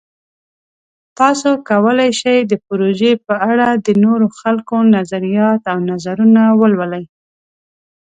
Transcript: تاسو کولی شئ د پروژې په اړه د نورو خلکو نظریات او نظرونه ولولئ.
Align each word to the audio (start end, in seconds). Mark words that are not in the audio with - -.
تاسو 1.19 1.49
کولی 1.69 2.09
شئ 2.19 2.37
د 2.51 2.53
پروژې 2.65 3.11
په 3.27 3.33
اړه 3.51 3.67
د 3.85 3.87
نورو 4.03 4.27
خلکو 4.39 4.75
نظریات 4.95 5.61
او 5.71 5.77
نظرونه 5.89 6.41
ولولئ. 6.59 7.05